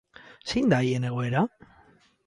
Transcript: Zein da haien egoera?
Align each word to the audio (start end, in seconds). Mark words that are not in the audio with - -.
Zein 0.53 0.71
da 0.73 0.81
haien 0.81 1.07
egoera? 1.13 1.47